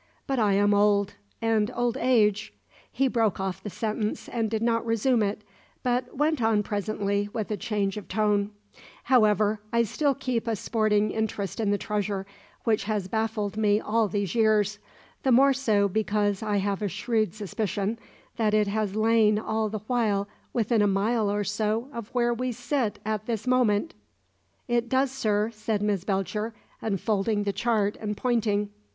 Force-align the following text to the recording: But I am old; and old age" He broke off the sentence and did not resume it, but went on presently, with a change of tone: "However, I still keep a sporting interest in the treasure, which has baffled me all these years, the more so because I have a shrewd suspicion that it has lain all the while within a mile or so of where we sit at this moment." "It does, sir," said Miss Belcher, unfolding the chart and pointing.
But 0.25 0.39
I 0.39 0.53
am 0.53 0.73
old; 0.73 1.13
and 1.43 1.69
old 1.75 1.95
age" 1.95 2.55
He 2.91 3.07
broke 3.07 3.39
off 3.39 3.61
the 3.61 3.69
sentence 3.69 4.27
and 4.29 4.49
did 4.49 4.63
not 4.63 4.83
resume 4.83 5.21
it, 5.21 5.43
but 5.83 6.17
went 6.17 6.41
on 6.41 6.63
presently, 6.63 7.29
with 7.33 7.51
a 7.51 7.55
change 7.55 7.97
of 7.97 8.07
tone: 8.07 8.49
"However, 9.03 9.61
I 9.71 9.83
still 9.83 10.15
keep 10.15 10.47
a 10.47 10.55
sporting 10.55 11.11
interest 11.11 11.59
in 11.59 11.69
the 11.69 11.77
treasure, 11.77 12.25
which 12.63 12.85
has 12.85 13.09
baffled 13.09 13.57
me 13.57 13.79
all 13.79 14.07
these 14.07 14.33
years, 14.33 14.79
the 15.21 15.31
more 15.31 15.53
so 15.53 15.87
because 15.87 16.41
I 16.41 16.57
have 16.57 16.81
a 16.81 16.87
shrewd 16.87 17.35
suspicion 17.35 17.99
that 18.37 18.55
it 18.55 18.65
has 18.67 18.95
lain 18.95 19.37
all 19.37 19.69
the 19.69 19.81
while 19.85 20.27
within 20.51 20.81
a 20.81 20.87
mile 20.87 21.31
or 21.31 21.43
so 21.43 21.89
of 21.93 22.07
where 22.07 22.33
we 22.33 22.51
sit 22.53 22.97
at 23.05 23.27
this 23.27 23.45
moment." 23.45 23.93
"It 24.67 24.89
does, 24.89 25.11
sir," 25.11 25.51
said 25.53 25.83
Miss 25.83 26.03
Belcher, 26.05 26.55
unfolding 26.81 27.43
the 27.43 27.53
chart 27.53 27.97
and 28.01 28.17
pointing. 28.17 28.71